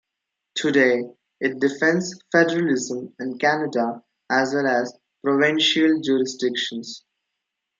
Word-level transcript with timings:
Today, 0.55 1.03
it 1.41 1.59
defends 1.59 2.17
federalism 2.31 3.13
in 3.19 3.37
Canada 3.37 4.03
as 4.31 4.51
well 4.51 4.65
as 4.65 4.97
provincial 5.23 6.01
jurisdictions. 6.03 7.03